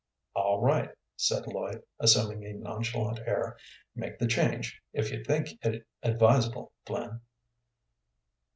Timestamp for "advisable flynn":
6.01-7.21